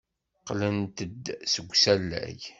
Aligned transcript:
Qqlent-d 0.39 1.25
seg 1.53 1.67
usalay. 1.71 2.39